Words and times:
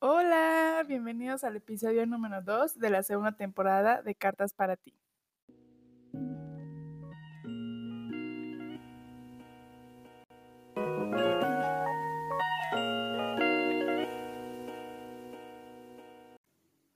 Hola, 0.00 0.84
bienvenidos 0.86 1.44
al 1.44 1.56
episodio 1.56 2.06
número 2.06 2.42
2 2.42 2.78
de 2.78 2.90
la 2.90 3.02
segunda 3.02 3.32
temporada 3.32 4.02
de 4.02 4.14
Cartas 4.14 4.52
para 4.52 4.76
ti. 4.76 4.94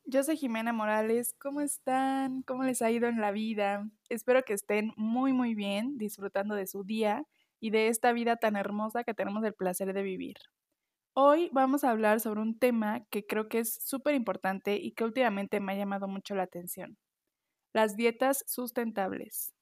Yo 0.05 0.25
soy 0.25 0.37
Jimena 0.37 0.73
Morales, 0.73 1.35
¿cómo 1.39 1.61
están? 1.61 2.43
¿Cómo 2.43 2.65
les 2.65 2.83
ha 2.83 2.91
ido 2.91 3.09
en 3.09 3.21
la 3.21 3.31
vida? 3.31 3.89
Espero 4.09 4.43
que 4.43 4.55
estén 4.55 4.93
muy 4.97 5.33
muy 5.33 5.55
bien, 5.55 5.99
disfrutando 5.99 6.55
de 6.55 6.67
su 6.67 6.85
día 6.85 7.27
y 7.61 7.71
de 7.71 7.89
esta 7.89 8.13
vida 8.13 8.37
tan 8.37 8.57
hermosa 8.57 9.05
que 9.05 9.15
tenemos 9.15 9.45
el 9.45 9.55
placer 9.55 9.93
de 9.93 10.03
vivir. 10.03 10.37
Hoy 11.15 11.51
vamos 11.53 11.85
a 11.85 11.91
hablar 11.91 12.19
sobre 12.21 12.41
un 12.41 12.59
tema 12.59 13.05
que 13.11 13.27
creo 13.27 13.49
que 13.49 13.59
es 13.59 13.75
súper 13.85 14.15
importante 14.15 14.77
y 14.77 14.93
que 14.93 15.05
últimamente 15.05 15.61
me 15.61 15.73
ha 15.73 15.77
llamado 15.77 16.09
mucho 16.09 16.35
la 16.35 16.45
atención. 16.45 16.97
Las 17.75 17.97
dietas 17.97 18.45
sustentables. 18.47 19.55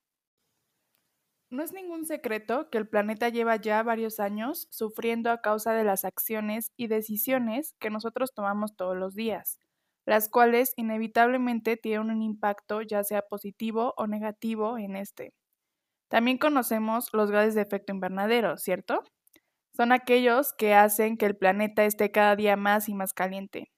No 1.51 1.63
es 1.63 1.73
ningún 1.73 2.05
secreto 2.07 2.71
que 2.71 2.79
el 2.79 2.89
planeta 2.89 3.29
lleva 3.29 3.57
ya 3.57 3.83
varios 3.83 4.21
años 4.21 4.67
sufriendo 4.71 5.31
a 5.31 5.41
causa 5.41 5.73
de 5.73 5.85
las 5.85 6.05
acciones 6.05 6.73
y 6.77 6.89
decisiones 6.89 7.75
que 7.81 7.91
nosotros 7.91 8.33
tomamos 8.35 8.77
todos 8.77 8.97
los 8.97 9.15
días, 9.15 9.59
las 10.07 10.29
cuales 10.29 10.73
inevitablemente 10.77 11.77
tienen 11.77 12.11
un 12.11 12.23
impacto 12.23 12.83
ya 12.83 13.05
sea 13.05 13.23
positivo 13.23 13.95
o 13.97 14.07
negativo 14.07 14.79
en 14.79 14.97
este. 14.97 15.35
También 16.09 16.39
conocemos 16.39 17.11
los 17.15 17.31
gases 17.31 17.55
de 17.57 17.63
efecto 17.63 17.93
invernadero, 17.93 18.59
¿cierto? 18.59 19.05
Son 19.77 19.93
aquellos 19.93 20.53
que 20.55 20.75
hacen 20.75 21.17
que 21.17 21.27
el 21.27 21.37
planeta 21.37 21.85
esté 21.85 22.11
cada 22.11 22.35
día 22.37 22.57
más 22.57 22.89
y 22.89 22.95
más 22.95 23.13
caliente. 23.13 23.71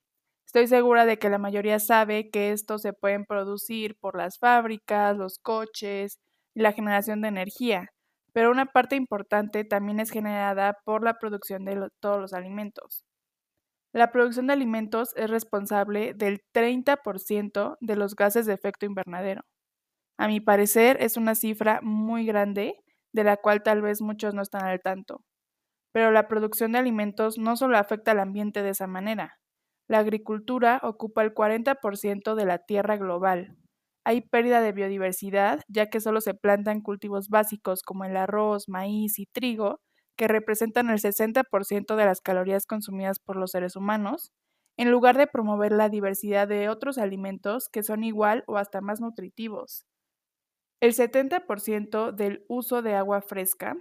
Estoy 0.47 0.69
segura 0.69 1.07
de 1.07 1.19
que 1.19 1.29
la 1.29 1.39
mayoría 1.39 1.79
sabe 1.81 2.31
que 2.31 2.53
estos 2.53 2.83
se 2.83 2.93
pueden 2.93 3.25
producir 3.27 3.97
por 4.01 4.17
las 4.17 4.39
fábricas, 4.39 5.17
los 5.17 5.39
coches 5.39 6.19
y 6.55 6.61
la 6.63 6.73
generación 6.73 7.21
de 7.23 7.29
energía, 7.29 7.89
pero 8.33 8.51
una 8.51 8.67
parte 8.67 8.97
importante 8.97 9.65
también 9.65 10.01
es 10.01 10.11
generada 10.11 10.75
por 10.85 11.05
la 11.05 11.19
producción 11.19 11.65
de 11.65 11.89
todos 12.01 12.21
los 12.21 12.33
alimentos. 12.33 13.05
La 13.93 14.13
producción 14.13 14.47
de 14.47 14.53
alimentos 14.55 15.11
es 15.17 15.31
responsable 15.31 16.15
del 16.15 16.41
30% 16.53 17.77
de 17.81 17.97
los 17.97 18.15
gases 18.15 18.47
de 18.47 18.55
efecto 18.55 18.87
invernadero. 18.87 19.43
A 20.19 20.29
mi 20.29 20.41
parecer 20.41 20.99
es 21.01 21.17
una 21.17 21.35
cifra 21.35 21.81
muy 21.83 22.27
grande 22.27 22.75
de 23.13 23.25
la 23.25 23.37
cual 23.37 23.63
tal 23.63 23.83
vez 23.83 24.03
muchos 24.03 24.35
no 24.35 24.43
están 24.43 24.65
al 24.67 24.81
tanto. 24.81 25.23
Pero 25.99 26.13
la 26.13 26.29
producción 26.29 26.71
de 26.71 26.79
alimentos 26.79 27.39
no 27.39 27.57
solo 27.57 27.77
afecta 27.77 28.13
al 28.13 28.21
ambiente 28.21 28.63
de 28.63 28.69
esa 28.71 28.87
manera. 28.87 29.41
La 29.89 29.99
agricultura 29.99 30.79
ocupa 30.85 31.25
el 31.25 31.35
40% 31.35 32.37
de 32.37 32.47
la 32.47 32.59
tierra 32.59 32.97
global. 32.97 33.57
Hay 34.05 34.21
pérdida 34.21 34.61
de 34.61 34.71
biodiversidad, 34.71 35.63
ya 35.67 35.91
que 35.91 35.99
solo 35.99 36.21
se 36.21 36.35
plantan 36.35 36.83
cultivos 36.83 37.31
básicos 37.31 37.83
como 37.83 38.05
el 38.05 38.17
arroz, 38.17 38.69
maíz 38.69 39.19
y 39.19 39.27
trigo, 39.27 39.81
que 40.17 40.29
representan 40.29 40.89
el 40.89 41.01
60% 41.01 41.97
de 41.97 42.05
las 42.05 42.21
calorías 42.21 42.65
consumidas 42.65 43.19
por 43.19 43.35
los 43.35 43.51
seres 43.51 43.75
humanos, 43.75 44.31
en 44.77 44.93
lugar 44.93 45.19
de 45.19 45.27
promover 45.27 45.73
la 45.73 45.89
diversidad 45.89 46.47
de 46.47 46.69
otros 46.69 46.99
alimentos 46.99 47.69
que 47.69 47.83
son 47.83 48.05
igual 48.05 48.45
o 48.47 48.57
hasta 48.57 48.81
más 48.81 49.01
nutritivos. 49.01 49.85
El 50.81 50.95
70% 50.95 52.13
del 52.13 52.45
uso 52.47 52.83
de 52.83 52.95
agua 52.95 53.21
fresca 53.21 53.75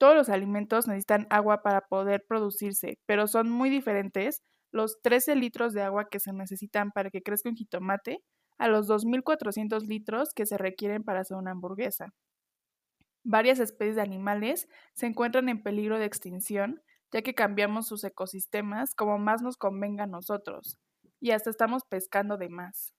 todos 0.00 0.16
los 0.16 0.30
alimentos 0.30 0.88
necesitan 0.88 1.26
agua 1.28 1.62
para 1.62 1.82
poder 1.82 2.24
producirse, 2.26 2.98
pero 3.06 3.26
son 3.26 3.50
muy 3.50 3.68
diferentes 3.68 4.42
los 4.72 5.02
13 5.02 5.36
litros 5.36 5.74
de 5.74 5.82
agua 5.82 6.08
que 6.10 6.20
se 6.20 6.32
necesitan 6.32 6.90
para 6.90 7.10
que 7.10 7.20
crezca 7.22 7.50
un 7.50 7.54
jitomate 7.54 8.22
a 8.56 8.68
los 8.68 8.88
2.400 8.88 9.86
litros 9.86 10.32
que 10.32 10.46
se 10.46 10.56
requieren 10.56 11.04
para 11.04 11.20
hacer 11.20 11.36
una 11.36 11.50
hamburguesa. 11.50 12.14
Varias 13.24 13.58
especies 13.60 13.96
de 13.96 14.02
animales 14.02 14.68
se 14.94 15.06
encuentran 15.06 15.50
en 15.50 15.62
peligro 15.62 15.98
de 15.98 16.06
extinción, 16.06 16.80
ya 17.12 17.20
que 17.20 17.34
cambiamos 17.34 17.86
sus 17.86 18.02
ecosistemas 18.02 18.94
como 18.94 19.18
más 19.18 19.42
nos 19.42 19.58
convenga 19.58 20.04
a 20.04 20.06
nosotros, 20.06 20.78
y 21.20 21.32
hasta 21.32 21.50
estamos 21.50 21.84
pescando 21.84 22.38
de 22.38 22.48
más. 22.48 22.94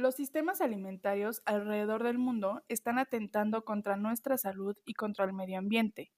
Los 0.00 0.14
sistemas 0.14 0.62
alimentarios 0.62 1.42
alrededor 1.44 2.04
del 2.04 2.16
mundo 2.16 2.62
están 2.68 2.98
atentando 2.98 3.66
contra 3.66 3.98
nuestra 3.98 4.38
salud 4.38 4.74
y 4.86 4.94
contra 4.94 5.26
el 5.26 5.34
medio 5.34 5.58
ambiente. 5.58 6.10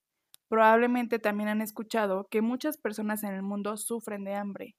Probablemente 0.47 1.19
también 1.19 1.49
han 1.49 1.61
escuchado 1.61 2.29
que 2.31 2.43
muchas 2.43 2.79
personas 2.79 3.25
en 3.25 3.35
el 3.35 3.43
mundo 3.43 3.77
sufren 3.77 4.23
de 4.23 4.35
hambre. 4.35 4.77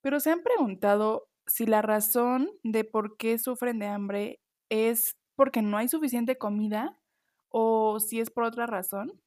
Pero 0.00 0.20
se 0.20 0.30
han 0.30 0.44
preguntado 0.44 1.26
si 1.48 1.66
la 1.66 1.82
razón 1.82 2.48
de 2.62 2.84
por 2.84 3.16
qué 3.16 3.36
sufren 3.36 3.80
de 3.80 3.86
hambre 3.86 4.38
es 4.68 5.16
porque 5.34 5.60
no 5.60 5.76
hay 5.76 5.88
suficiente 5.88 6.38
comida 6.38 6.96
o 7.48 7.98
si 7.98 8.20
es 8.20 8.30
por 8.30 8.44
otra 8.44 8.66
razón. 8.66 9.20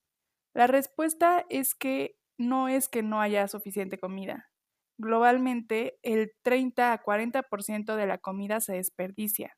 La 0.53 0.67
respuesta 0.67 1.45
es 1.49 1.75
que 1.75 2.15
no 2.37 2.69
es 2.69 2.87
que 2.87 3.03
no 3.03 3.19
haya 3.19 3.49
suficiente 3.49 3.99
comida 3.99 4.48
globalmente 4.99 5.97
el 6.03 6.33
30 6.43 6.93
a 6.93 7.01
40% 7.01 7.95
de 7.95 8.05
la 8.05 8.19
comida 8.19 8.59
se 8.59 8.73
desperdicia. 8.73 9.55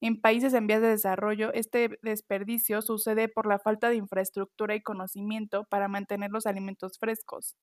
En 0.00 0.20
países 0.20 0.54
en 0.54 0.66
vías 0.66 0.82
de 0.82 0.88
desarrollo, 0.88 1.52
este 1.52 1.98
desperdicio 2.02 2.82
sucede 2.82 3.28
por 3.28 3.46
la 3.46 3.58
falta 3.58 3.88
de 3.90 3.96
infraestructura 3.96 4.74
y 4.74 4.82
conocimiento 4.82 5.64
para 5.70 5.88
mantener 5.88 6.30
los 6.30 6.46
alimentos 6.46 6.98
frescos. 6.98 7.56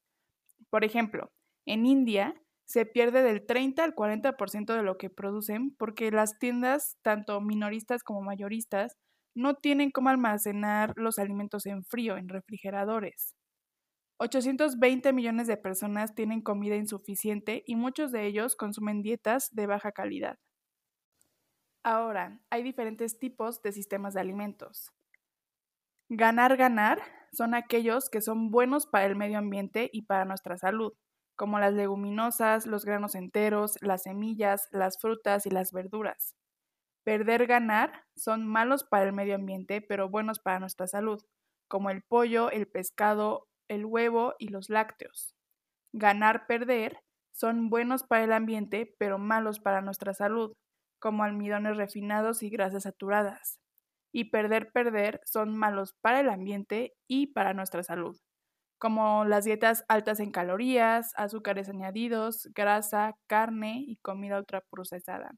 Por 0.70 0.84
ejemplo, 0.84 1.32
en 1.66 1.86
India 1.86 2.36
se 2.66 2.86
pierde 2.86 3.22
del 3.24 3.46
30 3.46 3.84
al 3.84 3.96
40% 3.96 4.76
de 4.76 4.84
lo 4.84 4.98
que 4.98 5.10
producen 5.10 5.76
porque 5.78 6.12
las 6.12 6.40
tiendas, 6.40 6.98
tanto 7.04 7.40
minoristas 7.42 8.04
como 8.04 8.22
mayoristas, 8.22 8.98
no 9.36 9.56
tienen 9.56 9.92
cómo 9.92 10.10
almacenar 10.10 10.94
los 10.96 11.20
alimentos 11.20 11.66
en 11.66 11.84
frío, 11.86 12.18
en 12.18 12.30
refrigeradores. 12.30 13.36
820 14.18 15.12
millones 15.14 15.48
de 15.48 15.58
personas 15.58 16.16
tienen 16.16 16.42
comida 16.42 16.76
insuficiente 16.76 17.64
y 17.66 17.76
muchos 17.76 18.12
de 18.12 18.26
ellos 18.26 18.56
consumen 18.56 19.02
dietas 19.02 19.50
de 19.54 19.68
baja 19.68 19.92
calidad. 19.92 20.38
Ahora, 21.84 22.40
hay 22.50 22.64
diferentes 22.64 23.20
tipos 23.20 23.62
de 23.62 23.74
sistemas 23.74 24.14
de 24.14 24.22
alimentos. 24.22 24.92
Ganar, 26.10 26.56
ganar 26.58 27.02
son 27.34 27.56
aquellos 27.56 28.10
que 28.10 28.22
son 28.22 28.52
buenos 28.52 28.86
para 28.86 29.06
el 29.06 29.16
medio 29.16 29.40
ambiente 29.40 29.90
y 29.92 30.04
para 30.04 30.26
nuestra 30.26 30.58
salud, 30.58 30.94
como 31.36 31.60
las 31.60 31.74
leguminosas, 31.74 32.68
los 32.68 32.86
granos 32.86 33.16
enteros, 33.16 33.78
las 33.82 34.04
semillas, 34.04 34.68
las 34.72 35.00
frutas 35.00 35.46
y 35.46 35.50
las 35.50 35.72
verduras. 35.72 36.36
Perder, 37.04 37.48
ganar 37.48 38.06
son 38.16 38.48
malos 38.48 38.84
para 38.84 39.06
el 39.06 39.14
medio 39.14 39.36
ambiente, 39.36 39.82
pero 39.82 40.10
buenos 40.10 40.40
para 40.40 40.60
nuestra 40.60 40.88
salud, 40.88 41.22
como 41.68 41.90
el 41.90 42.02
pollo, 42.04 42.50
el 42.52 42.68
pescado 42.68 43.48
el 43.68 43.86
huevo 43.86 44.36
y 44.40 44.50
los 44.50 44.70
lácteos. 44.70 45.36
Ganar, 45.94 46.48
perder 46.48 47.00
son 47.34 47.70
buenos 47.70 48.04
para 48.04 48.24
el 48.24 48.34
ambiente, 48.34 48.96
pero 49.00 49.18
malos 49.18 49.60
para 49.60 49.82
nuestra 49.82 50.14
salud, 50.14 50.54
como 51.00 51.24
almidones 51.24 51.78
refinados 51.78 52.44
y 52.44 52.50
grasas 52.50 52.84
saturadas. 52.84 53.60
Y 54.14 54.26
perder, 54.26 54.72
perder 54.72 55.22
son 55.26 55.58
malos 55.58 55.96
para 56.02 56.20
el 56.20 56.30
ambiente 56.30 56.94
y 57.08 57.28
para 57.28 57.54
nuestra 57.54 57.84
salud, 57.84 58.18
como 58.78 59.26
las 59.26 59.46
dietas 59.46 59.86
altas 59.88 60.20
en 60.20 60.32
calorías, 60.32 61.14
azúcares 61.16 61.70
añadidos, 61.70 62.50
grasa, 62.54 63.16
carne 63.28 63.84
y 63.88 63.98
comida 63.98 64.38
ultraprocesada. 64.38 65.32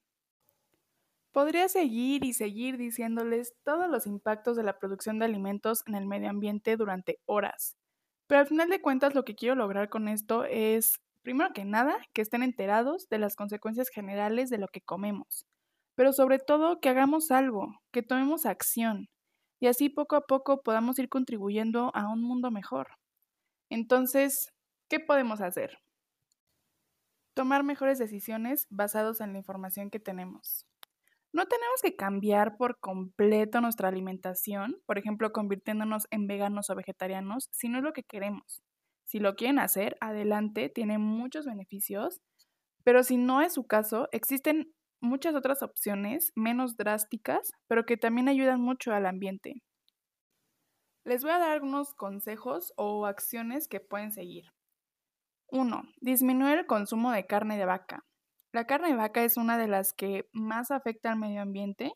Podría 1.32 1.68
seguir 1.70 2.24
y 2.26 2.34
seguir 2.34 2.78
diciéndoles 2.78 3.54
todos 3.64 3.90
los 3.90 4.08
impactos 4.08 4.56
de 4.58 4.64
la 4.64 4.80
producción 4.80 5.20
de 5.20 5.26
alimentos 5.26 5.84
en 5.86 5.96
el 5.96 6.08
medio 6.08 6.30
ambiente 6.30 6.78
durante 6.78 7.20
horas, 7.26 7.78
pero 8.28 8.42
al 8.42 8.48
final 8.48 8.70
de 8.70 8.82
cuentas 8.82 9.16
lo 9.16 9.24
que 9.24 9.36
quiero 9.36 9.56
lograr 9.56 9.90
con 9.90 10.08
esto 10.08 10.46
es, 10.46 11.00
primero 11.22 11.54
que 11.54 11.66
nada, 11.66 11.98
que 12.14 12.22
estén 12.22 12.44
enterados 12.44 13.08
de 13.10 13.20
las 13.20 13.36
consecuencias 13.36 13.90
generales 13.90 14.50
de 14.50 14.58
lo 14.58 14.68
que 14.68 14.82
comemos, 14.82 15.46
pero 15.96 16.14
sobre 16.14 16.40
todo 16.40 16.80
que 16.80 16.90
hagamos 16.90 17.32
algo, 17.32 17.82
que 17.92 18.04
tomemos 18.04 18.46
acción, 18.46 19.10
y 19.60 19.68
así 19.68 19.90
poco 19.90 20.16
a 20.16 20.28
poco 20.28 20.62
podamos 20.62 21.00
ir 21.00 21.10
contribuyendo 21.10 21.92
a 21.96 22.08
un 22.08 22.22
mundo 22.22 22.52
mejor. 22.52 22.88
Entonces, 23.70 24.54
¿qué 24.90 25.00
podemos 25.00 25.42
hacer? 25.42 25.80
Tomar 27.34 27.64
mejores 27.64 28.00
decisiones 28.00 28.68
basados 28.70 29.22
en 29.22 29.34
la 29.34 29.40
información 29.40 29.90
que 29.90 30.00
tenemos. 30.00 30.66
No 31.36 31.48
tenemos 31.48 31.82
que 31.82 31.98
cambiar 31.98 32.56
por 32.56 32.80
completo 32.80 33.60
nuestra 33.60 33.90
alimentación, 33.90 34.78
por 34.86 34.98
ejemplo, 34.98 35.34
convirtiéndonos 35.34 36.08
en 36.10 36.28
veganos 36.28 36.70
o 36.70 36.76
vegetarianos, 36.76 37.50
si 37.52 37.68
no 37.68 37.80
es 37.80 37.84
lo 37.84 37.92
que 37.92 38.04
queremos. 38.04 38.64
Si 39.04 39.20
lo 39.20 39.36
quieren 39.36 39.60
hacer, 39.60 39.98
adelante, 40.00 40.70
tiene 40.70 40.98
muchos 40.98 41.46
beneficios, 41.46 42.22
pero 42.86 43.04
si 43.04 43.18
no 43.18 43.42
es 43.42 43.54
su 43.54 43.68
caso, 43.68 44.08
existen 44.14 44.74
muchas 45.02 45.36
otras 45.36 45.62
opciones 45.62 46.32
menos 46.36 46.78
drásticas, 46.78 47.52
pero 47.68 47.86
que 47.86 47.98
también 47.98 48.30
ayudan 48.30 48.62
mucho 48.62 48.94
al 48.94 49.06
ambiente. 49.06 49.56
Les 51.04 51.22
voy 51.22 51.34
a 51.34 51.40
dar 51.40 51.52
algunos 51.52 51.94
consejos 51.96 52.72
o 52.78 53.08
acciones 53.08 53.68
que 53.68 53.82
pueden 53.82 54.14
seguir. 54.14 54.46
1. 55.48 55.84
Disminuir 56.00 56.60
el 56.60 56.66
consumo 56.66 57.12
de 57.12 57.26
carne 57.26 57.58
de 57.58 57.66
vaca. 57.66 58.06
La 58.56 58.64
carne 58.64 58.88
de 58.88 58.96
vaca 58.96 59.22
es 59.22 59.36
una 59.36 59.58
de 59.58 59.68
las 59.68 59.92
que 59.92 60.30
más 60.32 60.72
afecta 60.72 61.12
al 61.12 61.20
medio 61.20 61.42
ambiente 61.42 61.92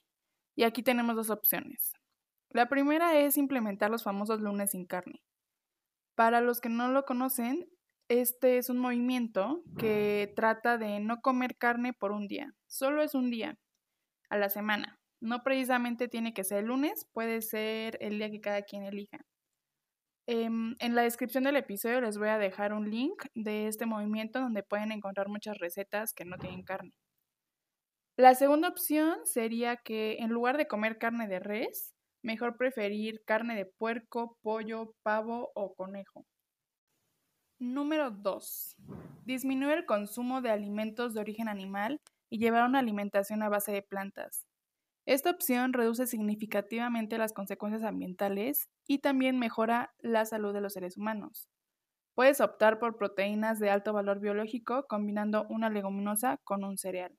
y 0.58 0.64
aquí 0.64 0.84
tenemos 0.84 1.16
dos 1.16 1.30
opciones. 1.30 1.94
La 2.50 2.68
primera 2.68 3.18
es 3.18 3.38
implementar 3.38 3.90
los 3.90 4.04
famosos 4.04 4.42
lunes 4.42 4.72
sin 4.72 4.86
carne. 4.86 5.22
Para 6.16 6.42
los 6.42 6.60
que 6.60 6.68
no 6.68 6.90
lo 6.90 7.06
conocen, 7.06 7.70
este 8.10 8.58
es 8.58 8.70
un 8.70 8.78
movimiento 8.78 9.64
que 9.78 10.34
trata 10.36 10.78
de 10.78 11.00
no 11.00 11.22
comer 11.22 11.56
carne 11.56 11.94
por 11.94 12.12
un 12.12 12.28
día. 12.28 12.52
Solo 12.68 13.04
es 13.04 13.16
un 13.16 13.32
día 13.32 13.58
a 14.30 14.38
la 14.38 14.50
semana. 14.50 15.00
No 15.22 15.44
precisamente 15.44 16.10
tiene 16.10 16.34
que 16.34 16.44
ser 16.44 16.58
el 16.58 16.66
lunes, 16.66 17.08
puede 17.14 17.42
ser 17.42 17.98
el 18.02 18.18
día 18.18 18.30
que 18.32 18.42
cada 18.42 18.64
quien 18.64 18.84
elija. 18.84 19.20
Em, 20.31 20.76
en 20.78 20.94
la 20.94 21.02
descripción 21.02 21.46
del 21.46 21.56
episodio 21.56 22.02
les 22.02 22.20
voy 22.20 22.28
a 22.28 22.38
dejar 22.38 22.72
un 22.72 22.92
link 22.92 23.26
de 23.34 23.66
este 23.66 23.88
movimiento 23.88 24.40
donde 24.40 24.62
pueden 24.62 24.92
encontrar 24.92 25.28
muchas 25.28 25.58
recetas 25.58 26.14
que 26.14 26.24
no 26.24 26.38
tienen 26.38 26.62
carne. 26.62 26.94
La 28.16 28.36
segunda 28.36 28.68
opción 28.68 29.18
sería 29.24 29.78
que 29.78 30.18
en 30.20 30.30
lugar 30.30 30.58
de 30.58 30.68
comer 30.68 31.00
carne 31.00 31.28
de 31.28 31.40
res, 31.40 31.96
mejor 32.22 32.58
preferir 32.58 33.24
carne 33.26 33.56
de 33.56 33.66
puerco, 33.66 34.38
pollo, 34.44 34.94
pavo 35.02 35.52
o 35.56 35.74
conejo. 35.74 36.28
Número 37.58 38.12
2. 38.12 38.75
Disminuir 39.25 39.80
el 39.80 39.86
consumo 39.88 40.44
de 40.44 40.52
alimentos 40.52 41.16
de 41.16 41.22
origen 41.22 41.48
animal 41.48 42.02
y 42.30 42.38
llevar 42.38 42.70
una 42.70 42.78
alimentación 42.78 43.42
a 43.42 43.50
base 43.50 43.72
de 43.72 43.82
plantas. 43.82 44.46
Esta 45.10 45.32
opción 45.32 45.74
reduce 45.74 46.06
significativamente 46.06 47.18
las 47.18 47.34
consecuencias 47.34 47.82
ambientales 47.82 48.70
y 48.86 49.00
también 49.00 49.40
mejora 49.40 49.92
la 49.98 50.24
salud 50.24 50.54
de 50.54 50.62
los 50.62 50.74
seres 50.74 50.98
humanos. 50.98 51.50
Puedes 52.14 52.42
optar 52.42 52.78
por 52.78 52.96
proteínas 52.96 53.58
de 53.58 53.72
alto 53.72 53.92
valor 53.92 54.20
biológico 54.20 54.86
combinando 54.88 55.48
una 55.50 55.72
leguminosa 55.72 56.38
con 56.44 56.64
un 56.64 56.78
cereal. 56.78 57.18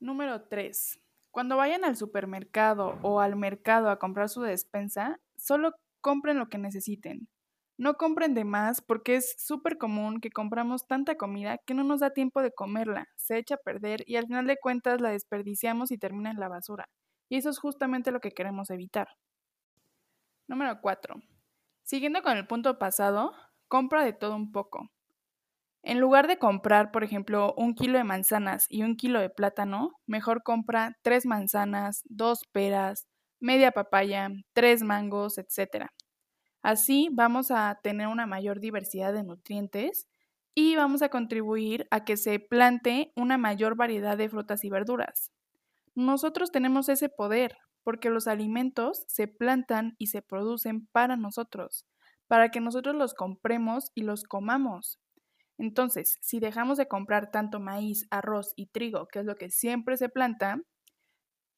Número 0.00 0.48
3. 0.48 0.98
Cuando 1.30 1.56
vayan 1.56 1.84
al 1.84 1.94
supermercado 1.94 2.98
o 3.02 3.20
al 3.20 3.36
mercado 3.36 3.88
a 3.88 4.00
comprar 4.00 4.28
su 4.28 4.42
despensa, 4.42 5.20
solo 5.36 5.76
compren 6.00 6.40
lo 6.40 6.48
que 6.48 6.58
necesiten. 6.58 7.28
No 7.80 7.94
compren 7.94 8.34
de 8.34 8.44
más 8.44 8.82
porque 8.82 9.16
es 9.16 9.34
súper 9.38 9.78
común 9.78 10.20
que 10.20 10.30
compramos 10.30 10.86
tanta 10.86 11.14
comida 11.16 11.56
que 11.64 11.72
no 11.72 11.82
nos 11.82 12.00
da 12.00 12.10
tiempo 12.10 12.42
de 12.42 12.52
comerla, 12.52 13.08
se 13.16 13.38
echa 13.38 13.54
a 13.54 13.64
perder 13.64 14.04
y 14.06 14.16
al 14.16 14.26
final 14.26 14.46
de 14.46 14.58
cuentas 14.58 15.00
la 15.00 15.08
desperdiciamos 15.08 15.90
y 15.90 15.96
termina 15.96 16.30
en 16.30 16.38
la 16.38 16.50
basura. 16.50 16.90
Y 17.30 17.38
eso 17.38 17.48
es 17.48 17.58
justamente 17.58 18.10
lo 18.10 18.20
que 18.20 18.32
queremos 18.32 18.68
evitar. 18.68 19.08
Número 20.46 20.78
4. 20.82 21.22
Siguiendo 21.82 22.20
con 22.20 22.36
el 22.36 22.46
punto 22.46 22.78
pasado, 22.78 23.32
compra 23.66 24.04
de 24.04 24.12
todo 24.12 24.36
un 24.36 24.52
poco. 24.52 24.90
En 25.82 26.00
lugar 26.00 26.28
de 26.28 26.38
comprar, 26.38 26.90
por 26.90 27.02
ejemplo, 27.02 27.54
un 27.56 27.74
kilo 27.74 27.96
de 27.96 28.04
manzanas 28.04 28.66
y 28.68 28.82
un 28.82 28.94
kilo 28.94 29.20
de 29.20 29.30
plátano, 29.30 29.92
mejor 30.06 30.42
compra 30.42 30.98
tres 31.00 31.24
manzanas, 31.24 32.02
dos 32.04 32.42
peras, 32.52 33.06
media 33.40 33.72
papaya, 33.72 34.28
tres 34.52 34.82
mangos, 34.82 35.38
etc. 35.38 35.86
Así 36.62 37.08
vamos 37.12 37.50
a 37.50 37.78
tener 37.82 38.08
una 38.08 38.26
mayor 38.26 38.60
diversidad 38.60 39.12
de 39.12 39.22
nutrientes 39.22 40.06
y 40.54 40.76
vamos 40.76 41.02
a 41.02 41.08
contribuir 41.08 41.86
a 41.90 42.04
que 42.04 42.16
se 42.16 42.38
plante 42.38 43.12
una 43.16 43.38
mayor 43.38 43.76
variedad 43.76 44.18
de 44.18 44.28
frutas 44.28 44.64
y 44.64 44.70
verduras. 44.70 45.30
Nosotros 45.94 46.50
tenemos 46.50 46.88
ese 46.88 47.08
poder 47.08 47.56
porque 47.82 48.10
los 48.10 48.26
alimentos 48.26 49.04
se 49.08 49.26
plantan 49.26 49.94
y 49.98 50.08
se 50.08 50.22
producen 50.22 50.86
para 50.92 51.16
nosotros, 51.16 51.86
para 52.26 52.50
que 52.50 52.60
nosotros 52.60 52.94
los 52.94 53.14
compremos 53.14 53.90
y 53.94 54.02
los 54.02 54.24
comamos. 54.24 55.00
Entonces, 55.56 56.18
si 56.20 56.40
dejamos 56.40 56.78
de 56.78 56.88
comprar 56.88 57.30
tanto 57.30 57.60
maíz, 57.60 58.06
arroz 58.10 58.52
y 58.56 58.66
trigo, 58.66 59.08
que 59.08 59.20
es 59.20 59.24
lo 59.24 59.34
que 59.36 59.50
siempre 59.50 59.96
se 59.96 60.08
planta, 60.08 60.60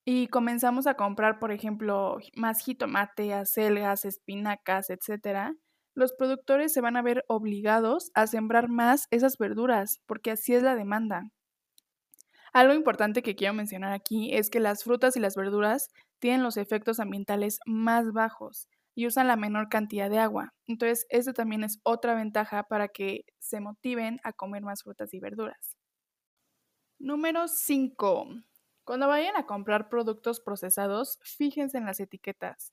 y 0.05 0.29
comenzamos 0.29 0.87
a 0.87 0.95
comprar, 0.95 1.39
por 1.39 1.53
ejemplo, 1.53 2.19
más 2.37 2.61
jitomate, 2.65 3.35
acelgas, 3.35 4.05
espinacas, 4.05 4.91
etcétera, 4.91 5.55
los 5.95 6.13
productores 6.15 6.73
se 6.73 6.81
van 6.81 6.97
a 6.97 7.03
ver 7.03 7.25
obligados 7.29 8.11
a 8.15 8.27
sembrar 8.27 8.69
más 8.69 9.07
esas 9.11 9.37
verduras, 9.39 10.01
porque 10.07 10.31
así 10.33 10.55
es 10.55 10.63
la 10.63 10.75
demanda. 10.75 11.31
Algo 12.53 12.75
importante 12.75 13.23
que 13.23 13.35
quiero 13.35 13.55
mencionar 13.55 13.93
aquí 13.93 14.35
es 14.35 14.51
que 14.51 14.61
las 14.61 14.85
frutas 14.85 15.17
y 15.17 15.21
las 15.21 15.37
verduras 15.37 15.89
tienen 16.19 16.43
los 16.43 16.57
efectos 16.57 17.01
ambientales 17.01 17.59
más 17.67 18.13
bajos 18.13 18.69
y 18.95 19.07
usan 19.07 19.27
la 19.29 19.37
menor 19.37 19.69
cantidad 19.69 20.11
de 20.11 20.19
agua. 20.19 20.53
Entonces, 20.67 21.07
eso 21.09 21.33
también 21.33 21.65
es 21.65 21.79
otra 21.83 22.15
ventaja 22.15 22.63
para 22.65 22.89
que 22.89 23.25
se 23.39 23.61
motiven 23.61 24.21
a 24.23 24.33
comer 24.33 24.63
más 24.63 24.83
frutas 24.83 25.15
y 25.15 25.21
verduras. 25.21 25.77
Número 26.99 27.49
5. 27.49 28.29
Cuando 28.85 29.09
vayan 29.09 29.37
a 29.37 29.47
comprar 29.47 29.89
productos 29.89 30.41
procesados, 30.41 31.19
fíjense 31.23 31.79
en 31.79 31.85
las 31.87 32.01
etiquetas. 32.01 32.73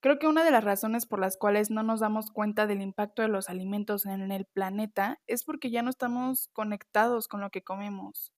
Creo 0.00 0.18
que 0.18 0.28
una 0.28 0.44
de 0.44 0.50
las 0.50 0.64
razones 0.64 1.06
por 1.06 1.20
las 1.20 1.36
cuales 1.38 1.70
no 1.70 1.82
nos 1.82 2.00
damos 2.00 2.30
cuenta 2.30 2.66
del 2.66 2.82
impacto 2.82 3.22
de 3.22 3.28
los 3.28 3.48
alimentos 3.48 4.06
en 4.06 4.30
el 4.32 4.46
planeta 4.46 5.20
es 5.26 5.44
porque 5.44 5.70
ya 5.70 5.82
no 5.82 5.90
estamos 5.90 6.48
conectados 6.52 7.28
con 7.28 7.40
lo 7.40 7.50
que 7.50 7.62
comemos. 7.62 8.32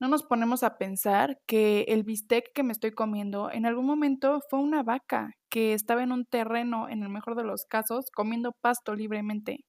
No 0.00 0.08
nos 0.08 0.24
ponemos 0.24 0.64
a 0.64 0.78
pensar 0.78 1.40
que 1.46 1.82
el 1.88 2.02
bistec 2.02 2.52
que 2.54 2.64
me 2.64 2.72
estoy 2.72 2.92
comiendo 2.92 3.50
en 3.52 3.66
algún 3.66 3.86
momento 3.86 4.40
fue 4.50 4.58
una 4.60 4.82
vaca 4.82 5.34
que 5.48 5.74
estaba 5.74 6.02
en 6.02 6.12
un 6.12 6.26
terreno, 6.26 6.88
en 6.88 7.02
el 7.04 7.08
mejor 7.08 7.36
de 7.36 7.44
los 7.44 7.66
casos, 7.66 8.10
comiendo 8.10 8.52
pasto 8.60 8.96
libremente. 8.96 9.64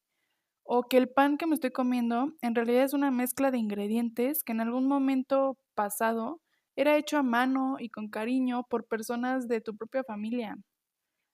O 0.63 0.83
que 0.89 0.97
el 0.97 1.09
pan 1.09 1.37
que 1.37 1.47
me 1.47 1.55
estoy 1.55 1.71
comiendo 1.71 2.33
en 2.41 2.55
realidad 2.55 2.83
es 2.83 2.93
una 2.93 3.11
mezcla 3.11 3.51
de 3.51 3.59
ingredientes 3.59 4.43
que 4.43 4.53
en 4.53 4.61
algún 4.61 4.87
momento 4.87 5.57
pasado 5.75 6.41
era 6.75 6.97
hecho 6.97 7.17
a 7.17 7.23
mano 7.23 7.77
y 7.79 7.89
con 7.89 8.09
cariño 8.09 8.63
por 8.69 8.87
personas 8.87 9.47
de 9.47 9.61
tu 9.61 9.75
propia 9.75 10.03
familia. 10.03 10.57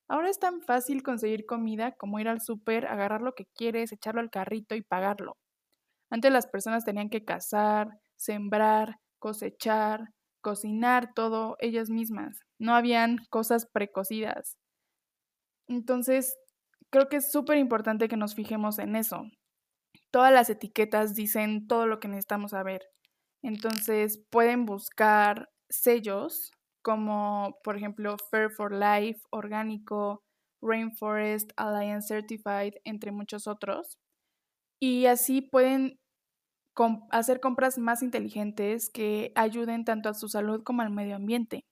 Ahora 0.10 0.30
es 0.30 0.40
tan 0.40 0.62
fácil 0.62 1.04
conseguir 1.04 1.46
comida 1.46 1.94
como 1.94 2.20
ir 2.20 2.28
al 2.28 2.42
súper, 2.42 2.88
agarrar 2.88 3.22
lo 3.22 3.34
que 3.34 3.46
quieres, 3.56 3.92
echarlo 3.92 4.22
al 4.22 4.32
carrito 4.32 4.76
y 4.76 4.82
pagarlo. 4.82 5.38
Antes 6.12 6.32
las 6.32 6.48
personas 6.48 6.86
tenían 6.86 7.10
que 7.10 7.26
cazar, 7.26 7.90
sembrar, 8.16 8.98
cosechar, 9.20 10.10
cocinar 10.42 11.14
todo 11.14 11.58
ellas 11.60 11.90
mismas. 11.90 12.40
No 12.60 12.76
habían 12.76 13.18
cosas 13.30 13.68
precocidas. 13.72 14.58
Entonces, 15.68 16.36
creo 16.90 17.08
que 17.10 17.18
es 17.18 17.32
súper 17.32 17.58
importante 17.58 18.08
que 18.08 18.18
nos 18.18 18.36
fijemos 18.36 18.80
en 18.80 18.96
eso. 18.96 19.24
Todas 20.12 20.34
las 20.34 20.50
etiquetas 20.50 21.16
dicen 21.16 21.68
todo 21.68 21.88
lo 21.88 22.00
que 22.00 22.08
necesitamos 22.08 22.52
saber. 22.52 22.82
Entonces 23.42 24.22
pueden 24.30 24.66
buscar 24.66 25.50
sellos 25.70 26.52
como 26.82 27.58
por 27.64 27.78
ejemplo 27.78 28.18
Fair 28.32 28.50
for 28.50 28.74
Life, 28.74 29.22
Orgánico, 29.32 30.24
Rainforest, 30.62 31.52
Alliance 31.56 32.08
Certified, 32.08 32.76
entre 32.84 33.12
muchos 33.12 33.48
otros. 33.48 33.98
Y 34.82 35.06
así 35.06 35.42
pueden 35.42 36.00
hacer 37.12 37.40
compras 37.42 37.78
más 37.78 38.02
inteligentes 38.02 38.90
que 38.90 39.34
ayuden 39.36 39.84
tanto 39.84 40.10
a 40.10 40.14
su 40.14 40.30
salud 40.30 40.64
como 40.64 40.82
al 40.82 40.92
medio 40.92 41.16
ambiente. 41.16 41.66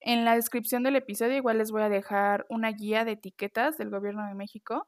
En 0.00 0.24
la 0.24 0.36
descripción 0.36 0.84
del 0.84 0.96
episodio 0.96 1.36
igual 1.36 1.58
les 1.58 1.72
voy 1.72 1.82
a 1.82 1.88
dejar 1.88 2.46
una 2.48 2.70
guía 2.70 3.04
de 3.04 3.12
etiquetas 3.12 3.76
del 3.76 3.90
Gobierno 3.90 4.26
de 4.26 4.34
México 4.34 4.86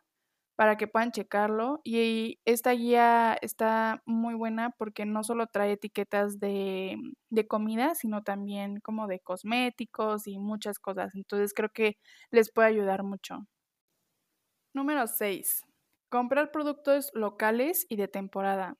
para 0.58 0.76
que 0.76 0.88
puedan 0.88 1.12
checarlo. 1.12 1.80
Y 1.84 2.40
esta 2.44 2.72
guía 2.72 3.38
está 3.42 4.02
muy 4.06 4.34
buena 4.34 4.70
porque 4.76 5.06
no 5.06 5.22
solo 5.22 5.46
trae 5.46 5.72
etiquetas 5.72 6.40
de, 6.40 6.96
de, 7.30 7.46
comida, 7.46 7.94
sino 7.94 8.24
también 8.24 8.80
como 8.80 9.06
de 9.06 9.20
cosméticos 9.20 10.26
y 10.26 10.38
muchas 10.40 10.80
cosas. 10.80 11.14
Entonces 11.14 11.54
creo 11.54 11.70
que 11.72 11.96
les 12.32 12.50
puede 12.52 12.68
ayudar 12.68 13.04
mucho. 13.04 13.46
Número 14.74 15.06
6. 15.06 15.62
Comprar 16.10 16.50
productos 16.50 17.10
locales 17.14 17.86
y 17.88 17.94
de 17.94 18.08
temporada. 18.08 18.74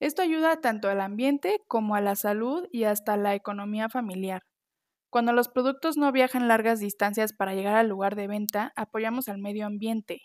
Esto 0.00 0.22
ayuda 0.22 0.60
tanto 0.60 0.88
al 0.88 1.00
ambiente 1.00 1.60
como 1.68 1.94
a 1.94 2.00
la 2.00 2.16
salud 2.16 2.66
y 2.72 2.84
hasta 2.84 3.16
la 3.16 3.36
economía 3.36 3.88
familiar. 3.88 4.42
Cuando 5.10 5.32
los 5.32 5.48
productos 5.48 5.96
no 5.96 6.10
viajan 6.10 6.48
largas 6.48 6.80
distancias 6.80 7.32
para 7.32 7.54
llegar 7.54 7.76
al 7.76 7.88
lugar 7.88 8.16
de 8.16 8.26
venta, 8.26 8.72
apoyamos 8.74 9.28
al 9.28 9.38
medio 9.38 9.66
ambiente, 9.66 10.22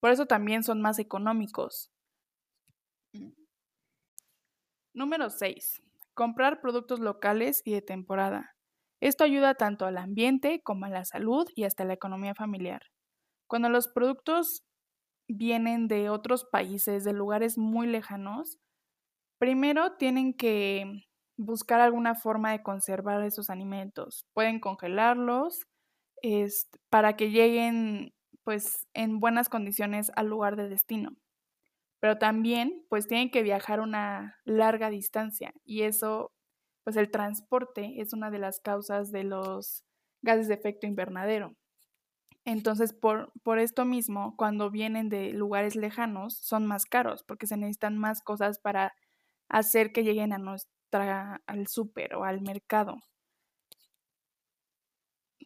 por 0.00 0.10
eso 0.10 0.26
también 0.26 0.62
son 0.62 0.80
más 0.80 0.98
económicos. 0.98 1.90
Mm. 3.12 3.32
Número 4.94 5.30
6. 5.30 5.82
Comprar 6.14 6.60
productos 6.60 7.00
locales 7.00 7.62
y 7.64 7.72
de 7.72 7.82
temporada. 7.82 8.56
Esto 9.00 9.24
ayuda 9.24 9.54
tanto 9.54 9.86
al 9.86 9.96
ambiente 9.96 10.60
como 10.62 10.86
a 10.86 10.90
la 10.90 11.04
salud 11.04 11.48
y 11.54 11.64
hasta 11.64 11.84
la 11.84 11.94
economía 11.94 12.34
familiar. 12.34 12.82
Cuando 13.46 13.68
los 13.68 13.88
productos 13.88 14.64
vienen 15.28 15.88
de 15.88 16.10
otros 16.10 16.44
países, 16.50 17.04
de 17.04 17.12
lugares 17.12 17.58
muy 17.58 17.86
lejanos, 17.86 18.58
primero 19.38 19.96
tienen 19.96 20.34
que 20.34 21.04
buscar 21.36 21.80
alguna 21.80 22.14
forma 22.14 22.50
de 22.50 22.62
conservar 22.62 23.22
esos 23.22 23.50
alimentos. 23.50 24.26
Pueden 24.34 24.58
congelarlos 24.58 25.66
para 26.90 27.16
que 27.16 27.30
lleguen 27.30 28.12
pues 28.48 28.86
en 28.94 29.20
buenas 29.20 29.50
condiciones 29.50 30.10
al 30.16 30.28
lugar 30.28 30.56
de 30.56 30.70
destino. 30.70 31.10
pero 32.00 32.18
también 32.18 32.86
pues 32.88 33.06
tienen 33.06 33.30
que 33.30 33.42
viajar 33.42 33.80
una 33.80 34.38
larga 34.46 34.90
distancia 34.90 35.52
y 35.66 35.82
eso, 35.82 36.32
pues 36.84 36.96
el 36.96 37.10
transporte 37.10 38.00
es 38.00 38.14
una 38.14 38.30
de 38.30 38.38
las 38.38 38.60
causas 38.60 39.12
de 39.12 39.24
los 39.24 39.84
gases 40.22 40.48
de 40.48 40.54
efecto 40.54 40.86
invernadero. 40.86 41.56
Entonces, 42.46 42.94
por, 42.94 43.32
por 43.42 43.58
esto 43.58 43.84
mismo, 43.84 44.34
cuando 44.38 44.70
vienen 44.70 45.10
de 45.10 45.32
lugares 45.32 45.76
lejanos, 45.76 46.38
son 46.38 46.66
más 46.66 46.86
caros 46.86 47.24
porque 47.24 47.46
se 47.46 47.58
necesitan 47.58 47.98
más 47.98 48.22
cosas 48.22 48.58
para 48.60 48.94
hacer 49.48 49.92
que 49.92 50.04
lleguen 50.04 50.32
a 50.32 50.38
nuestra, 50.38 51.42
al 51.46 51.66
súper 51.68 52.14
o 52.16 52.24
al 52.24 52.40
mercado. 52.42 52.98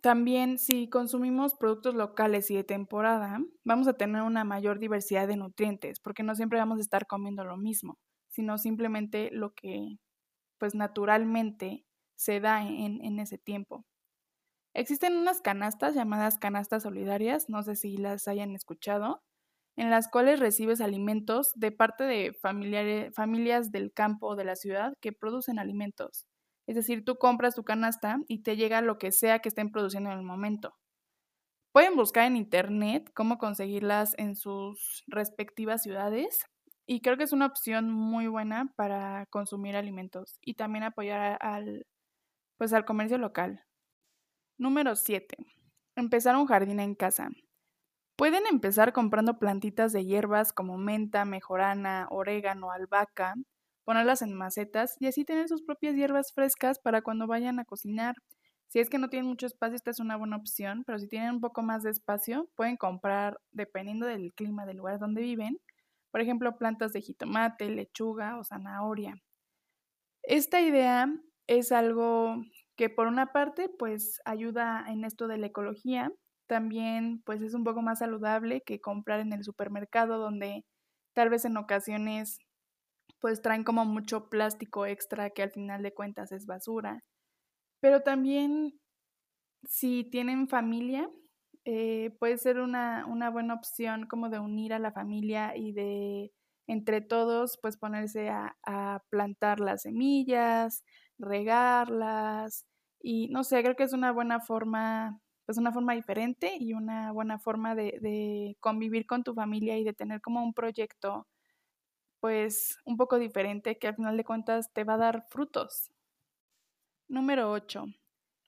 También 0.02 0.58
si 0.58 0.88
consumimos 0.88 1.54
productos 1.54 1.94
locales 1.94 2.50
y 2.50 2.56
de 2.56 2.64
temporada, 2.64 3.38
vamos 3.62 3.86
a 3.86 3.92
tener 3.92 4.22
una 4.22 4.42
mayor 4.42 4.80
diversidad 4.80 5.28
de 5.28 5.36
nutrientes, 5.36 6.00
porque 6.00 6.24
no 6.24 6.34
siempre 6.34 6.58
vamos 6.58 6.78
a 6.78 6.80
estar 6.82 7.06
comiendo 7.06 7.44
lo 7.44 7.56
mismo, 7.56 7.98
sino 8.28 8.58
simplemente 8.58 9.30
lo 9.30 9.54
que 9.54 9.98
pues 10.58 10.74
naturalmente 10.74 11.86
se 12.16 12.40
da 12.40 12.64
en, 12.64 13.20
ese 13.20 13.38
tiempo. 13.38 13.86
Existen 14.74 15.16
unas 15.16 15.40
canastas 15.40 15.94
llamadas 15.94 16.38
canastas 16.38 16.84
solidarias, 16.84 17.48
no 17.48 17.62
sé 17.62 17.76
si 17.76 17.96
las 17.96 18.28
hayan 18.28 18.56
escuchado, 18.56 19.22
en 19.76 19.90
las 19.90 20.08
cuales 20.08 20.40
recibes 20.40 20.80
alimentos 20.80 21.52
de 21.56 21.72
parte 21.72 22.04
de 22.04 22.34
familias 22.34 23.72
del 23.72 23.92
campo 23.92 24.28
o 24.28 24.36
de 24.36 24.44
la 24.44 24.56
ciudad 24.56 24.94
que 25.00 25.12
producen 25.12 25.60
alimentos. 25.60 26.26
Es 26.66 26.76
decir, 26.76 27.04
tú 27.04 27.16
compras 27.16 27.54
tu 27.54 27.64
canasta 27.64 28.18
y 28.28 28.42
te 28.42 28.56
llega 28.56 28.80
lo 28.80 28.98
que 28.98 29.12
sea 29.12 29.40
que 29.40 29.48
estén 29.48 29.70
produciendo 29.70 30.10
en 30.10 30.18
el 30.18 30.24
momento. 30.24 30.74
Pueden 31.72 31.96
buscar 31.96 32.26
en 32.26 32.36
internet 32.36 33.10
cómo 33.14 33.38
conseguirlas 33.38 34.14
en 34.18 34.36
sus 34.36 35.04
respectivas 35.06 35.82
ciudades 35.82 36.44
y 36.86 37.00
creo 37.00 37.16
que 37.16 37.24
es 37.24 37.32
una 37.32 37.46
opción 37.46 37.90
muy 37.90 38.26
buena 38.26 38.72
para 38.76 39.26
consumir 39.30 39.76
alimentos 39.76 40.38
y 40.42 40.54
también 40.54 40.84
apoyar 40.84 41.38
al, 41.40 41.86
pues, 42.58 42.72
al 42.72 42.84
comercio 42.84 43.18
local. 43.18 43.64
Número 44.58 44.96
7. 44.96 45.36
Empezar 45.96 46.36
un 46.36 46.46
jardín 46.46 46.80
en 46.80 46.94
casa. 46.94 47.30
Pueden 48.16 48.46
empezar 48.46 48.92
comprando 48.92 49.38
plantitas 49.38 49.92
de 49.92 50.04
hierbas 50.04 50.52
como 50.52 50.76
menta, 50.76 51.24
mejorana, 51.24 52.06
orégano, 52.10 52.70
albahaca 52.70 53.34
ponerlas 53.84 54.22
en 54.22 54.34
macetas 54.34 54.96
y 55.00 55.06
así 55.06 55.24
tener 55.24 55.48
sus 55.48 55.62
propias 55.62 55.94
hierbas 55.94 56.32
frescas 56.32 56.78
para 56.78 57.02
cuando 57.02 57.26
vayan 57.26 57.58
a 57.58 57.64
cocinar. 57.64 58.14
Si 58.68 58.78
es 58.78 58.88
que 58.88 58.98
no 58.98 59.08
tienen 59.08 59.28
mucho 59.28 59.46
espacio, 59.46 59.76
esta 59.76 59.90
es 59.90 60.00
una 60.00 60.16
buena 60.16 60.36
opción, 60.36 60.84
pero 60.86 60.98
si 60.98 61.08
tienen 61.08 61.30
un 61.32 61.40
poco 61.40 61.62
más 61.62 61.82
de 61.82 61.90
espacio, 61.90 62.48
pueden 62.56 62.76
comprar, 62.76 63.38
dependiendo 63.50 64.06
del 64.06 64.32
clima 64.34 64.64
del 64.66 64.78
lugar 64.78 64.98
donde 64.98 65.20
viven, 65.22 65.58
por 66.10 66.20
ejemplo, 66.20 66.56
plantas 66.58 66.92
de 66.92 67.02
jitomate, 67.02 67.68
lechuga 67.70 68.38
o 68.38 68.44
zanahoria. 68.44 69.20
Esta 70.22 70.60
idea 70.60 71.12
es 71.46 71.72
algo 71.72 72.36
que 72.76 72.88
por 72.88 73.06
una 73.06 73.32
parte 73.32 73.68
pues 73.68 74.20
ayuda 74.24 74.84
en 74.88 75.04
esto 75.04 75.28
de 75.28 75.38
la 75.38 75.48
ecología, 75.48 76.12
también 76.46 77.22
pues 77.24 77.42
es 77.42 77.54
un 77.54 77.64
poco 77.64 77.82
más 77.82 78.00
saludable 78.00 78.62
que 78.62 78.80
comprar 78.80 79.20
en 79.20 79.32
el 79.32 79.44
supermercado 79.44 80.18
donde 80.18 80.64
tal 81.14 81.28
vez 81.30 81.44
en 81.44 81.56
ocasiones 81.56 82.38
pues 83.22 83.40
traen 83.40 83.64
como 83.64 83.86
mucho 83.86 84.28
plástico 84.28 84.84
extra 84.84 85.30
que 85.30 85.42
al 85.42 85.52
final 85.52 85.82
de 85.82 85.94
cuentas 85.94 86.32
es 86.32 86.44
basura. 86.46 87.04
Pero 87.80 88.02
también 88.02 88.74
si 89.64 90.04
tienen 90.04 90.48
familia, 90.48 91.08
eh, 91.64 92.10
puede 92.18 92.38
ser 92.38 92.60
una, 92.60 93.06
buena 93.32 93.54
opción 93.54 94.06
como 94.08 94.28
de 94.28 94.40
unir 94.40 94.74
a 94.74 94.80
la 94.80 94.92
familia 94.92 95.56
y 95.56 95.72
de 95.72 96.32
entre 96.66 97.00
todos 97.00 97.58
pues 97.62 97.76
ponerse 97.76 98.30
a, 98.30 98.56
plantar 99.10 99.60
las 99.60 99.82
semillas, 99.82 100.84
regarlas 101.18 102.66
y 103.00 103.28
no 103.28 103.44
sé, 103.44 103.62
creo 103.62 103.76
que 103.76 103.84
es 103.84 103.92
una 103.92 104.12
buena 104.12 104.40
forma, 104.40 105.20
pues 105.46 105.58
una 105.58 105.72
forma 105.72 105.94
diferente 105.94 106.56
y 106.58 106.72
una 106.74 107.12
buena 107.12 107.38
forma 107.38 107.74
de, 107.76 107.98
de 108.02 108.56
convivir 108.60 109.06
con 109.06 109.22
tu 109.24 109.34
familia 109.34 109.78
y 109.78 109.84
de 109.84 109.92
tener 109.94 110.20
como 110.20 110.42
un 110.44 110.54
proyecto 110.54 111.26
pues 112.22 112.78
un 112.84 112.96
poco 112.96 113.18
diferente 113.18 113.78
que 113.78 113.88
al 113.88 113.96
final 113.96 114.16
de 114.16 114.22
cuentas 114.24 114.72
te 114.72 114.84
va 114.84 114.94
a 114.94 114.98
dar 114.98 115.26
frutos. 115.28 115.90
Número 117.08 117.50
8. 117.50 117.86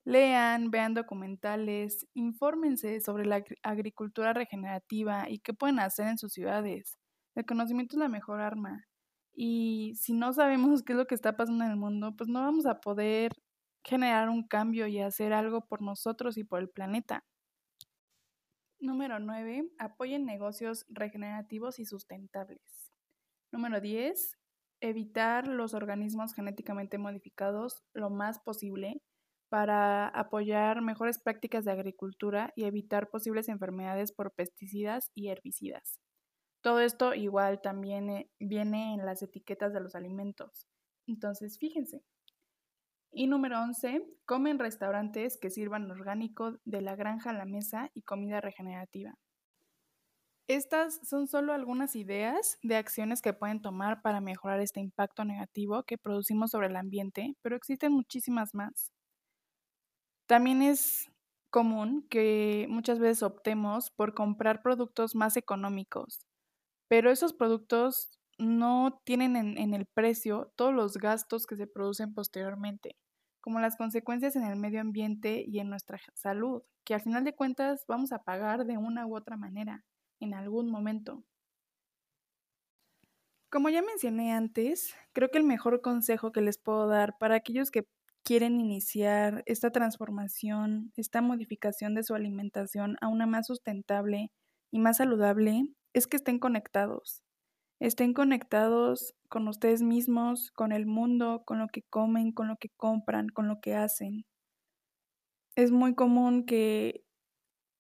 Lean, 0.05 0.71
vean 0.71 0.95
documentales, 0.95 2.07
infórmense 2.15 3.01
sobre 3.01 3.27
la 3.27 3.43
agricultura 3.65 4.33
regenerativa 4.33 5.29
y 5.29 5.41
qué 5.41 5.55
pueden 5.55 5.81
hacer 5.81 6.07
en 6.07 6.19
sus 6.19 6.33
ciudades. 6.33 7.01
El 7.35 7.47
conocimiento 7.47 7.97
es 7.97 7.99
la 7.99 8.09
mejor 8.09 8.41
arma. 8.41 8.87
Y 9.35 9.95
si 9.97 10.13
no 10.13 10.33
sabemos 10.33 10.83
qué 10.85 10.93
es 10.93 10.99
lo 10.99 11.07
que 11.07 11.17
está 11.17 11.37
pasando 11.37 11.65
en 11.65 11.73
el 11.73 11.77
mundo, 11.77 12.15
pues 12.17 12.31
no 12.31 12.43
vamos 12.43 12.67
a 12.67 12.81
poder 12.81 13.33
generar 13.83 14.29
un 14.29 14.47
cambio 14.47 14.87
y 14.87 15.01
hacer 15.01 15.33
algo 15.33 15.67
por 15.67 15.83
nosotros 15.83 16.39
y 16.39 16.45
por 16.45 16.61
el 16.61 16.71
planeta. 16.71 17.25
Número 18.79 19.19
9. 19.19 19.69
Apoyen 19.79 20.27
negocios 20.27 20.87
regenerativos 20.91 21.81
y 21.81 21.87
sustentables. 21.87 22.84
Número 23.55 23.81
10. 23.81 24.37
Evitar 24.81 25.47
los 25.47 25.75
organismos 25.75 26.35
genéticamente 26.35 26.99
modificados 26.99 27.85
lo 27.95 28.11
más 28.11 28.41
posible 28.41 29.01
para 29.49 30.09
apoyar 30.09 30.83
mejores 30.83 31.21
prácticas 31.23 31.65
de 31.65 31.71
agricultura 31.71 32.53
y 32.57 32.65
evitar 32.65 33.11
posibles 33.11 33.49
enfermedades 33.49 34.11
por 34.11 34.33
pesticidas 34.35 35.13
y 35.15 35.29
herbicidas. 35.29 36.01
Todo 36.65 36.81
esto 36.81 37.15
igual 37.15 37.61
también 37.63 38.11
eh, 38.11 38.29
viene 38.41 38.95
en 38.95 39.07
las 39.07 39.23
etiquetas 39.23 39.73
de 39.73 39.79
los 39.79 39.95
alimentos. 39.95 40.67
Entonces, 41.07 41.57
fíjense. 41.61 42.03
Y 43.13 43.29
número 43.29 43.63
11, 43.63 44.05
comen 44.25 44.59
restaurantes 44.59 45.39
que 45.41 45.51
sirvan 45.51 45.89
orgánico 45.89 46.59
de 46.65 46.83
la 46.83 46.97
granja 46.97 47.31
a 47.31 47.35
la 47.35 47.45
mesa 47.45 47.89
y 47.95 48.03
comida 48.03 48.41
regenerativa. 48.41 49.15
Estas 50.47 51.01
son 51.09 51.27
solo 51.27 51.55
algunas 51.55 51.97
ideas 51.97 52.59
de 52.63 52.77
acciones 52.77 53.23
que 53.23 53.33
pueden 53.33 53.63
tomar 53.63 54.03
para 54.03 54.21
mejorar 54.21 54.61
este 54.61 54.79
impacto 54.79 55.25
negativo 55.25 55.85
que 55.85 55.97
producimos 55.97 56.51
sobre 56.51 56.67
el 56.67 56.77
ambiente, 56.77 57.35
pero 57.41 57.57
existen 57.57 57.93
muchísimas 57.93 58.55
más. 58.55 58.93
También 60.27 60.61
es 60.61 61.11
común 61.49 62.07
que 62.11 62.67
muchas 62.69 62.99
veces 62.99 63.23
optemos 63.23 63.91
por 63.91 64.13
comprar 64.13 64.61
productos 64.63 65.15
más 65.15 65.39
económicos, 65.39 66.27
pero 66.89 67.11
esos 67.11 67.33
productos 67.33 68.19
no 68.39 69.01
tienen 69.05 69.37
en, 69.37 69.75
el 69.75 69.87
precio 69.87 70.53
todos 70.57 70.75
los 70.75 70.99
gastos 70.99 71.47
que 71.47 71.57
se 71.57 71.67
producen 71.67 72.13
posteriormente, 72.13 72.97
como 73.41 73.61
las 73.61 73.77
consecuencias 73.77 74.37
en 74.37 74.45
el 74.45 74.57
medio 74.57 74.81
ambiente 74.83 75.43
y 75.47 75.61
en 75.61 75.71
nuestra 75.71 75.99
salud, 76.15 76.63
que 76.85 76.95
al 76.95 77.01
final 77.01 77.25
de 77.25 77.35
cuentas 77.35 77.85
vamos 77.89 78.13
a 78.13 78.25
pagar 78.25 78.67
de 78.67 78.77
una 78.77 79.07
u 79.07 79.17
otra 79.17 79.37
manera 79.37 79.85
en 80.21 80.35
algún 80.35 80.71
momento. 80.71 81.25
Como 83.51 83.69
ya 83.71 83.83
mencioné 83.83 84.33
antes, 84.33 84.95
creo 85.13 85.31
que 85.31 85.39
el 85.39 85.45
mejor 85.45 85.81
consejo 85.81 86.33
que 86.33 86.41
les 86.41 86.59
puedo 86.59 86.89
dar 86.89 87.17
para 87.19 87.37
aquellos 87.37 87.71
que 87.71 87.87
quieren 88.25 88.59
iniciar 88.59 89.43
esta 89.47 89.71
transformación, 89.71 90.93
esta 90.97 91.23
modificación 91.23 91.95
de 91.95 92.03
su 92.03 92.15
alimentación 92.15 92.97
a 93.01 93.09
una 93.09 93.27
más 93.27 93.47
sustentable 93.47 94.33
y 94.73 94.81
más 94.81 94.97
saludable, 94.97 95.69
es 95.93 96.07
que 96.09 96.17
estén 96.17 96.39
conectados. 96.39 97.23
Estén 97.81 98.15
conectados 98.15 99.15
con 99.29 99.47
ustedes 99.47 99.83
mismos, 99.83 100.51
con 100.53 100.73
el 100.73 100.87
mundo, 100.87 101.43
con 101.47 101.59
lo 101.59 101.69
que 101.69 101.83
comen, 101.83 102.33
con 102.33 102.49
lo 102.49 102.57
que 102.57 102.71
compran, 102.77 103.29
con 103.29 103.47
lo 103.47 103.61
que 103.61 103.75
hacen. 103.75 104.25
Es 105.57 105.71
muy 105.71 105.95
común 105.95 106.47
que 106.47 107.05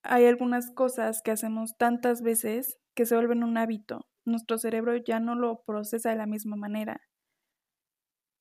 hay 0.05 0.27
algunas 0.27 0.71
cosas 0.71 1.23
que 1.23 1.31
hacemos 1.31 1.77
tantas 1.77 2.23
veces 2.23 2.79
que 2.95 3.07
se 3.07 3.17
vuelven 3.17 3.43
un 3.43 3.57
hábito. 3.57 4.07
Nuestro 4.27 4.59
cerebro 4.59 4.97
ya 4.97 5.19
no 5.19 5.35
lo 5.35 5.63
procesa 5.67 6.11
de 6.11 6.17
la 6.17 6.27
misma 6.27 6.57
manera. 6.57 7.01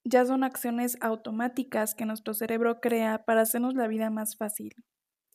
Ya 0.05 0.25
son 0.25 0.43
acciones 0.43 0.97
automáticas 1.01 1.95
que 1.95 2.05
nuestro 2.05 2.33
cerebro 2.33 2.81
crea 2.81 3.23
para 3.25 3.41
hacernos 3.41 3.73
la 3.73 3.87
vida 3.87 4.09
más 4.09 4.35
fácil. 4.37 4.73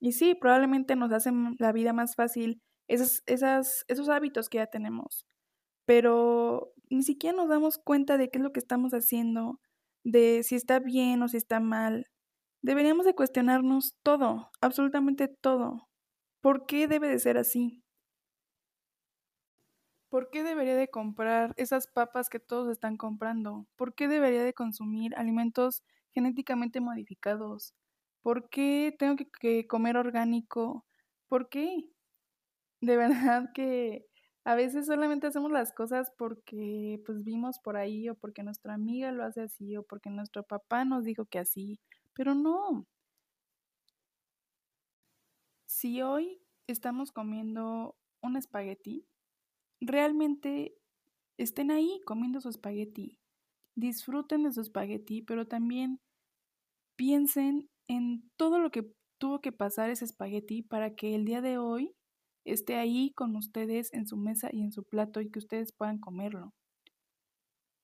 Y 0.00 0.12
sí, 0.12 0.34
probablemente 0.34 0.94
nos 0.94 1.12
hacen 1.12 1.56
la 1.58 1.72
vida 1.72 1.92
más 1.92 2.14
fácil 2.14 2.60
esos, 2.86 3.22
esos 3.26 4.08
hábitos 4.08 4.48
que 4.48 4.58
ya 4.58 4.66
tenemos. 4.66 5.26
Pero 5.86 6.72
ni 6.90 7.02
siquiera 7.02 7.36
nos 7.36 7.48
damos 7.48 7.78
cuenta 7.78 8.18
de 8.18 8.30
qué 8.30 8.38
es 8.38 8.44
lo 8.44 8.52
que 8.52 8.60
estamos 8.60 8.92
haciendo, 8.92 9.60
de 10.04 10.42
si 10.42 10.54
está 10.54 10.78
bien 10.80 11.22
o 11.22 11.28
si 11.28 11.38
está 11.38 11.60
mal. 11.60 12.06
Deberíamos 12.62 13.06
de 13.06 13.14
cuestionarnos 13.14 13.94
todo, 14.02 14.50
absolutamente 14.60 15.28
todo. 15.28 15.88
¿Por 16.40 16.66
qué 16.66 16.88
debe 16.88 17.08
de 17.08 17.20
ser 17.20 17.38
así? 17.38 17.84
¿Por 20.10 20.30
qué 20.30 20.42
debería 20.42 20.74
de 20.76 20.88
comprar 20.88 21.52
esas 21.56 21.86
papas 21.86 22.30
que 22.30 22.40
todos 22.40 22.70
están 22.70 22.96
comprando? 22.96 23.66
¿Por 23.76 23.94
qué 23.94 24.08
debería 24.08 24.42
de 24.42 24.54
consumir 24.54 25.14
alimentos 25.16 25.82
genéticamente 26.12 26.80
modificados? 26.80 27.74
¿Por 28.22 28.48
qué 28.48 28.94
tengo 28.98 29.16
que, 29.40 29.66
comer 29.66 29.96
orgánico? 29.98 30.86
¿Por 31.28 31.48
qué? 31.50 31.84
De 32.80 32.96
verdad 33.42 33.50
que 33.54 34.06
A 34.44 34.54
veces 34.56 34.86
solamente 34.86 35.26
hacemos 35.28 35.52
las 35.52 35.72
cosas 35.72 36.12
porque 36.18 37.02
pues 37.06 37.24
vimos 37.24 37.58
por 37.60 37.76
ahí 37.76 38.08
o 38.08 38.14
porque 38.16 38.42
nuestra 38.42 38.74
amiga 38.74 39.12
lo 39.12 39.24
hace 39.24 39.42
así 39.42 39.76
o 39.76 39.82
porque 39.84 40.10
nuestro 40.10 40.42
papá 40.44 40.84
nos 40.84 41.04
dijo 41.04 41.26
que 41.26 41.38
así, 41.40 41.80
pero 42.14 42.34
no. 42.34 42.86
Si 45.68 46.00
hoy 46.00 46.40
estamos 46.66 47.12
comiendo 47.12 47.94
un 48.22 48.36
espagueti, 48.38 49.06
realmente 49.82 50.74
estén 51.36 51.70
ahí 51.70 52.00
comiendo 52.06 52.40
su 52.40 52.48
espagueti. 52.48 53.20
Disfruten 53.76 54.44
de 54.44 54.52
su 54.52 54.62
espagueti, 54.62 55.20
pero 55.20 55.46
también 55.46 56.00
piensen 56.96 57.68
en 57.86 58.30
todo 58.38 58.58
lo 58.58 58.70
que 58.70 58.90
tuvo 59.18 59.42
que 59.42 59.52
pasar 59.52 59.90
ese 59.90 60.06
espagueti 60.06 60.62
para 60.62 60.94
que 60.94 61.14
el 61.14 61.26
día 61.26 61.42
de 61.42 61.58
hoy 61.58 61.94
esté 62.46 62.76
ahí 62.76 63.12
con 63.14 63.36
ustedes 63.36 63.92
en 63.92 64.06
su 64.06 64.16
mesa 64.16 64.48
y 64.50 64.62
en 64.62 64.72
su 64.72 64.84
plato 64.84 65.20
y 65.20 65.30
que 65.30 65.38
ustedes 65.38 65.72
puedan 65.72 65.98
comerlo. 65.98 66.54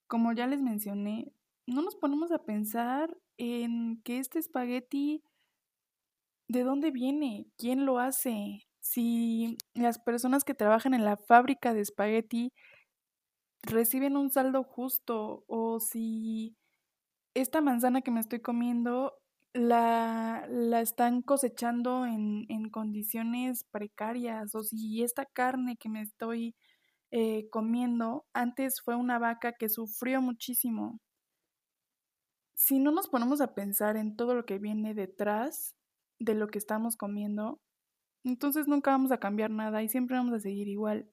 Como 0.07 0.33
ya 0.33 0.47
les 0.47 0.62
mencioné, 0.62 1.35
no 1.67 1.83
nos 1.83 1.97
ponemos 1.97 2.33
a 2.33 2.45
pensar 2.45 3.14
en 3.37 4.00
que 4.05 4.21
este 4.21 4.38
espagueti, 4.38 5.23
¿de 6.49 6.63
dónde 6.63 6.91
viene? 6.91 7.47
¿Quién 7.57 7.87
lo 7.87 7.99
hace? 7.99 8.67
Si 8.81 9.57
las 9.75 9.99
personas 9.99 10.45
que 10.45 10.55
trabajan 10.55 10.95
en 10.95 11.05
la 11.05 11.17
fábrica 11.17 11.75
de 11.75 11.81
espagueti 11.81 12.53
reciben 13.63 14.17
un 14.17 14.31
saldo 14.31 14.63
justo 14.63 15.45
o 15.47 15.81
si 15.81 16.57
esta 17.35 17.61
manzana 17.61 18.03
que 18.03 18.11
me 18.11 18.21
estoy 18.21 18.41
comiendo 18.41 19.15
la, 19.55 20.47
la 20.49 20.81
están 20.81 21.23
cosechando 21.23 22.07
en, 22.07 22.45
en, 22.49 22.71
condiciones 22.71 23.65
precarias 23.71 24.55
o 24.55 24.65
si 24.65 25.03
esta 25.03 25.27
carne 25.27 25.77
que 25.77 25.89
me 25.89 26.03
estoy 26.03 26.57
eh, 27.13 27.49
comiendo 27.51 28.27
antes 28.33 28.81
fue 28.83 28.97
una 28.97 29.19
vaca 29.21 29.53
que 29.53 29.69
sufrió 29.69 30.21
muchísimo. 30.21 31.01
Si 32.57 32.81
no 32.81 32.91
nos 32.91 33.09
ponemos 33.09 33.41
a 33.41 33.55
pensar 33.55 33.97
en 33.97 34.17
todo 34.17 34.35
lo 34.35 34.45
que 34.45 34.59
viene 34.59 34.95
detrás 34.95 35.77
de 36.25 36.35
lo 36.35 36.49
que 36.49 36.59
estamos 36.59 36.97
comiendo, 36.97 37.61
entonces 38.25 38.69
nunca 38.69 38.90
vamos 38.90 39.12
a 39.12 39.19
cambiar 39.19 39.50
nada 39.50 39.83
y 39.83 39.88
siempre 39.88 40.16
vamos 40.16 40.35
a 40.35 40.40
seguir 40.40 40.69
igual. 40.69 41.11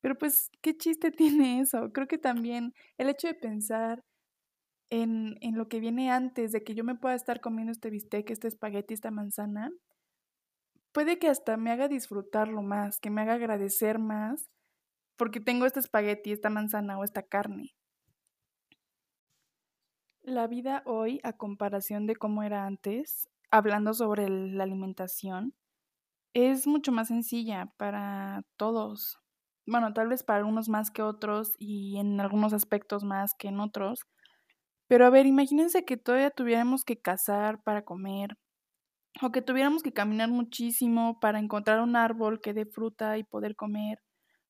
Pero 0.00 0.16
pues, 0.16 0.50
¿qué 0.62 0.76
chiste 0.76 1.10
tiene 1.12 1.60
eso? 1.60 1.92
Creo 1.92 2.06
que 2.08 2.18
también 2.18 2.74
el 2.98 3.08
hecho 3.08 3.28
de 3.28 3.34
pensar 3.34 4.02
en, 4.90 5.36
en 5.40 5.56
lo 5.56 5.68
que 5.68 5.80
viene 5.80 6.10
antes 6.10 6.52
de 6.52 6.62
que 6.62 6.74
yo 6.74 6.84
me 6.84 6.94
pueda 6.94 7.14
estar 7.14 7.40
comiendo 7.40 7.72
este 7.72 7.90
bistec, 7.90 8.30
este 8.30 8.48
espagueti, 8.48 8.94
esta 8.94 9.10
manzana, 9.10 9.70
puede 10.92 11.18
que 11.18 11.28
hasta 11.28 11.56
me 11.56 11.70
haga 11.70 11.88
disfrutarlo 11.88 12.62
más, 12.62 13.00
que 13.00 13.10
me 13.10 13.22
haga 13.22 13.34
agradecer 13.34 13.98
más 13.98 14.50
porque 15.16 15.40
tengo 15.40 15.66
este 15.66 15.80
espagueti, 15.80 16.32
esta 16.32 16.50
manzana 16.50 16.98
o 16.98 17.04
esta 17.04 17.22
carne. 17.22 17.74
La 20.22 20.46
vida 20.46 20.82
hoy, 20.86 21.20
a 21.22 21.34
comparación 21.34 22.06
de 22.06 22.16
cómo 22.16 22.42
era 22.42 22.66
antes, 22.66 23.28
hablando 23.54 23.94
sobre 23.94 24.28
la 24.28 24.64
alimentación, 24.64 25.54
es 26.34 26.66
mucho 26.66 26.92
más 26.92 27.08
sencilla 27.08 27.72
para 27.78 28.42
todos. 28.56 29.18
Bueno, 29.66 29.94
tal 29.94 30.08
vez 30.08 30.24
para 30.24 30.40
algunos 30.40 30.68
más 30.68 30.90
que 30.90 31.02
otros 31.02 31.52
y 31.58 31.98
en 31.98 32.20
algunos 32.20 32.52
aspectos 32.54 33.04
más 33.04 33.34
que 33.38 33.48
en 33.48 33.60
otros, 33.60 34.00
pero 34.88 35.06
a 35.06 35.10
ver, 35.10 35.26
imagínense 35.26 35.84
que 35.84 35.96
todavía 35.96 36.30
tuviéramos 36.30 36.84
que 36.84 37.00
cazar 37.00 37.62
para 37.62 37.84
comer, 37.84 38.36
o 39.22 39.30
que 39.32 39.42
tuviéramos 39.42 39.82
que 39.82 39.92
caminar 39.92 40.28
muchísimo 40.30 41.18
para 41.20 41.38
encontrar 41.38 41.80
un 41.80 41.96
árbol 41.96 42.40
que 42.40 42.54
dé 42.54 42.66
fruta 42.66 43.18
y 43.18 43.24
poder 43.24 43.56
comer, 43.56 43.98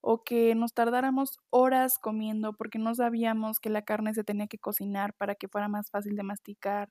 o 0.01 0.25
que 0.25 0.55
nos 0.55 0.75
tardáramos 0.75 1.39
horas 1.51 1.99
comiendo 1.99 2.55
porque 2.55 2.79
no 2.79 2.95
sabíamos 2.95 3.61
que 3.61 3.71
la 3.71 3.83
carne 3.83 4.15
se 4.15 4.25
tenía 4.25 4.47
que 4.49 4.59
cocinar 4.59 5.15
para 5.15 5.35
que 5.35 5.49
fuera 5.49 5.69
más 5.69 5.91
fácil 5.91 6.17
de 6.17 6.23
masticar, 6.25 6.90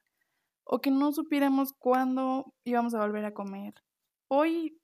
o 0.65 0.79
que 0.81 0.91
no 0.91 1.11
supiéramos 1.11 1.73
cuándo 1.73 2.53
íbamos 2.63 2.93
a 2.93 2.99
volver 2.99 3.25
a 3.25 3.33
comer. 3.33 3.73
Hoy, 4.27 4.79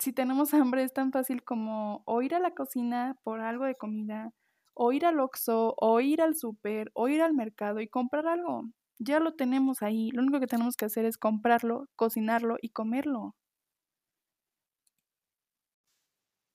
si 0.00 0.12
tenemos 0.12 0.52
hambre, 0.54 0.82
es 0.84 0.92
tan 0.92 1.12
fácil 1.12 1.44
como 1.44 2.02
o 2.06 2.22
ir 2.22 2.34
a 2.34 2.40
la 2.40 2.54
cocina 2.54 3.18
por 3.22 3.40
algo 3.40 3.64
de 3.64 3.76
comida, 3.76 4.32
o 4.74 4.92
ir 4.92 5.06
al 5.06 5.20
Oxxo, 5.20 5.74
o 5.78 6.00
ir 6.00 6.20
al 6.22 6.36
súper, 6.36 6.90
o 6.94 7.08
ir 7.08 7.22
al 7.22 7.34
mercado 7.34 7.80
y 7.80 7.88
comprar 7.88 8.26
algo. 8.26 8.64
Ya 8.98 9.20
lo 9.20 9.34
tenemos 9.34 9.82
ahí. 9.82 10.10
Lo 10.10 10.22
único 10.22 10.40
que 10.40 10.46
tenemos 10.46 10.76
que 10.76 10.86
hacer 10.86 11.04
es 11.04 11.18
comprarlo, 11.18 11.86
cocinarlo 11.96 12.56
y 12.60 12.70
comerlo. 12.70 13.34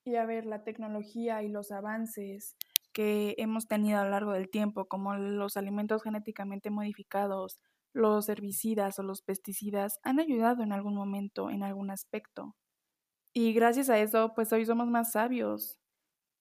Y 0.05 0.15
a 0.15 0.25
ver, 0.25 0.45
la 0.45 0.63
tecnología 0.63 1.43
y 1.43 1.49
los 1.49 1.71
avances 1.71 2.55
que 2.93 3.35
hemos 3.37 3.67
tenido 3.67 3.99
a 3.99 4.03
lo 4.03 4.09
largo 4.09 4.33
del 4.33 4.49
tiempo, 4.49 4.85
como 4.85 5.15
los 5.15 5.55
alimentos 5.57 6.03
genéticamente 6.03 6.71
modificados, 6.71 7.59
los 7.93 8.29
herbicidas 8.29 8.99
o 8.99 9.03
los 9.03 9.21
pesticidas, 9.21 9.99
han 10.03 10.19
ayudado 10.19 10.63
en 10.63 10.73
algún 10.73 10.95
momento, 10.95 11.49
en 11.49 11.63
algún 11.63 11.91
aspecto. 11.91 12.55
Y 13.33 13.53
gracias 13.53 13.89
a 13.89 13.99
eso, 13.99 14.33
pues 14.35 14.51
hoy 14.53 14.65
somos 14.65 14.87
más 14.87 15.11
sabios. 15.11 15.79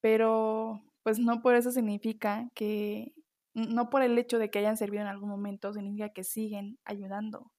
Pero 0.01 0.83
pues 1.03 1.19
no 1.19 1.43
por 1.43 1.55
eso 1.57 1.73
significa 1.73 2.49
que, 2.55 3.15
no 3.55 3.91
por 3.91 4.03
el 4.03 4.19
hecho 4.19 4.39
de 4.39 4.51
que 4.51 4.61
hayan 4.61 4.77
servido 4.77 5.03
en 5.03 5.09
algún 5.09 5.31
momento, 5.31 5.73
significa 5.73 6.11
que 6.11 6.25
siguen 6.25 6.79
ayudando. 6.85 7.53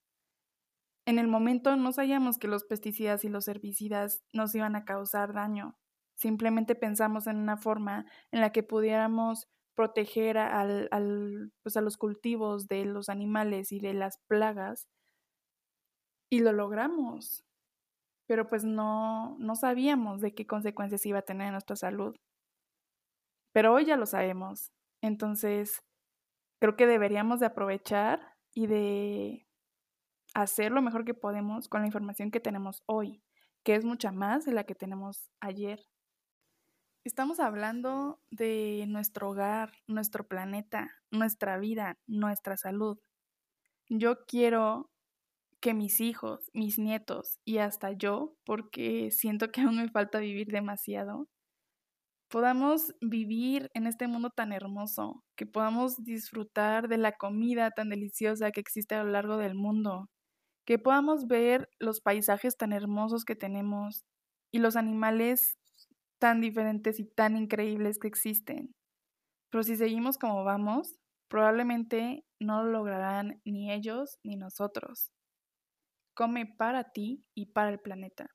En 1.06 1.18
el 1.18 1.28
momento 1.28 1.74
no 1.76 1.92
sabíamos 1.92 2.38
que 2.38 2.48
los 2.48 2.64
pesticidas 2.64 3.24
y 3.24 3.28
los 3.28 3.48
herbicidas 3.48 4.22
nos 4.32 4.54
iban 4.54 4.76
a 4.76 4.84
causar 4.84 5.32
daño. 5.32 5.76
Simplemente 6.14 6.74
pensamos 6.74 7.26
en 7.26 7.36
una 7.38 7.56
forma 7.56 8.06
en 8.30 8.40
la 8.40 8.52
que 8.52 8.62
pudiéramos 8.62 9.48
proteger 9.74 10.38
al, 10.38 11.52
pues 11.62 11.76
a 11.76 11.80
los 11.80 11.96
cultivos 11.96 12.68
de 12.68 12.84
los 12.84 13.08
animales 13.08 13.72
y 13.72 13.80
de 13.80 13.94
las 13.94 14.18
plagas. 14.28 14.88
Y 16.30 16.40
lo 16.40 16.52
logramos. 16.52 17.44
Pero 18.26 18.48
pues 18.48 18.64
no, 18.64 19.36
no 19.38 19.56
sabíamos 19.56 20.20
de 20.20 20.34
qué 20.34 20.46
consecuencias 20.46 21.04
iba 21.06 21.18
a 21.18 21.22
tener 21.22 21.48
en 21.48 21.52
nuestra 21.52 21.76
salud. 21.76 22.14
Pero 23.52 23.74
hoy 23.74 23.84
ya 23.84 23.96
lo 23.96 24.06
sabemos. 24.06 24.70
Entonces, 25.02 25.82
creo 26.60 26.76
que 26.76 26.86
deberíamos 26.86 27.40
de 27.40 27.46
aprovechar 27.46 28.36
y 28.54 28.66
de 28.66 29.46
hacer 30.34 30.72
lo 30.72 30.82
mejor 30.82 31.04
que 31.04 31.14
podemos 31.14 31.68
con 31.68 31.80
la 31.80 31.86
información 31.86 32.30
que 32.30 32.40
tenemos 32.40 32.82
hoy, 32.86 33.22
que 33.64 33.74
es 33.74 33.84
mucha 33.84 34.12
más 34.12 34.44
de 34.44 34.52
la 34.52 34.64
que 34.64 34.74
tenemos 34.74 35.30
ayer. 35.40 35.80
Estamos 37.02 37.40
hablando 37.40 38.20
de 38.30 38.84
nuestro 38.86 39.30
hogar, 39.30 39.72
nuestro 39.86 40.28
planeta, 40.28 40.90
nuestra 41.10 41.58
vida, 41.58 41.98
nuestra 42.06 42.58
salud. 42.58 42.98
Yo 43.88 44.26
quiero 44.26 44.90
que 45.60 45.72
mis 45.72 46.00
hijos, 46.00 46.50
mis 46.52 46.78
nietos 46.78 47.38
y 47.46 47.58
hasta 47.58 47.92
yo, 47.92 48.34
porque 48.44 49.10
siento 49.12 49.50
que 49.50 49.62
aún 49.62 49.76
me 49.78 49.88
falta 49.88 50.18
vivir 50.18 50.48
demasiado, 50.48 51.26
podamos 52.28 52.94
vivir 53.00 53.70
en 53.74 53.86
este 53.86 54.06
mundo 54.06 54.30
tan 54.30 54.52
hermoso, 54.52 55.24
que 55.36 55.46
podamos 55.46 56.04
disfrutar 56.04 56.88
de 56.88 56.98
la 56.98 57.12
comida 57.12 57.70
tan 57.70 57.88
deliciosa 57.88 58.52
que 58.52 58.60
existe 58.60 58.94
a 58.94 59.04
lo 59.04 59.10
largo 59.10 59.38
del 59.38 59.54
mundo, 59.54 60.10
que 60.66 60.78
podamos 60.78 61.26
ver 61.28 61.70
los 61.78 62.02
paisajes 62.02 62.58
tan 62.58 62.72
hermosos 62.72 63.24
que 63.24 63.36
tenemos 63.36 64.04
y 64.52 64.58
los 64.58 64.76
animales 64.76 65.56
tan 66.20 66.40
diferentes 66.40 67.00
y 67.00 67.04
tan 67.04 67.36
increíbles 67.36 67.98
que 67.98 68.06
existen. 68.06 68.72
Pero 69.50 69.64
si 69.64 69.76
seguimos 69.76 70.18
como 70.18 70.44
vamos, 70.44 70.96
probablemente 71.28 72.24
no 72.40 72.62
lo 72.62 72.70
lograrán 72.70 73.40
ni 73.44 73.72
ellos 73.72 74.18
ni 74.22 74.36
nosotros. 74.36 75.10
Come 76.14 76.46
para 76.46 76.92
ti 76.92 77.24
y 77.34 77.46
para 77.46 77.70
el 77.70 77.80
planeta. 77.80 78.28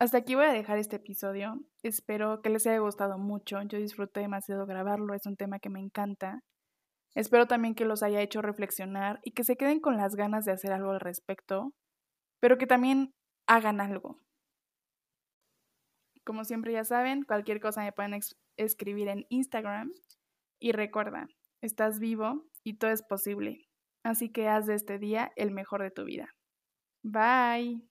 Hasta 0.00 0.18
aquí 0.18 0.36
voy 0.36 0.44
a 0.44 0.52
dejar 0.52 0.78
este 0.78 0.96
episodio. 0.96 1.60
Espero 1.82 2.40
que 2.40 2.50
les 2.50 2.66
haya 2.68 2.78
gustado 2.78 3.18
mucho. 3.18 3.60
Yo 3.62 3.78
disfruté 3.78 4.20
demasiado 4.20 4.64
grabarlo, 4.64 5.14
es 5.14 5.26
un 5.26 5.36
tema 5.36 5.58
que 5.58 5.70
me 5.70 5.80
encanta. 5.80 6.40
Espero 7.16 7.46
también 7.46 7.74
que 7.74 7.84
los 7.84 8.04
haya 8.04 8.20
hecho 8.20 8.42
reflexionar 8.42 9.18
y 9.24 9.32
que 9.32 9.42
se 9.42 9.56
queden 9.56 9.80
con 9.80 9.96
las 9.96 10.14
ganas 10.14 10.44
de 10.44 10.52
hacer 10.52 10.72
algo 10.72 10.92
al 10.92 11.00
respecto, 11.00 11.72
pero 12.40 12.58
que 12.58 12.66
también 12.66 13.12
hagan 13.48 13.80
algo. 13.80 14.20
Como 16.28 16.44
siempre 16.44 16.74
ya 16.74 16.84
saben, 16.84 17.22
cualquier 17.22 17.58
cosa 17.58 17.80
me 17.82 17.90
pueden 17.90 18.20
escribir 18.58 19.08
en 19.08 19.24
Instagram. 19.30 19.94
Y 20.60 20.72
recuerda, 20.72 21.26
estás 21.62 22.00
vivo 22.00 22.44
y 22.62 22.74
todo 22.74 22.90
es 22.90 23.02
posible. 23.02 23.66
Así 24.04 24.28
que 24.28 24.46
haz 24.46 24.66
de 24.66 24.74
este 24.74 24.98
día 24.98 25.32
el 25.36 25.52
mejor 25.52 25.82
de 25.82 25.90
tu 25.90 26.04
vida. 26.04 26.36
Bye. 27.02 27.87